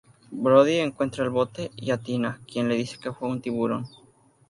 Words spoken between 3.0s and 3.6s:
fue un